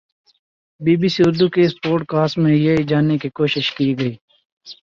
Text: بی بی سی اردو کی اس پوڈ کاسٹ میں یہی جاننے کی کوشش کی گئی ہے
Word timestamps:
بی 0.81 0.93
بی 0.99 1.09
سی 1.13 1.21
اردو 1.23 1.47
کی 1.53 1.61
اس 1.63 1.73
پوڈ 1.83 1.99
کاسٹ 2.11 2.35
میں 2.37 2.55
یہی 2.55 2.83
جاننے 2.89 3.15
کی 3.21 3.29
کوشش 3.39 3.65
کی 3.75 3.87
گئی 3.99 4.11
ہے 4.11 4.19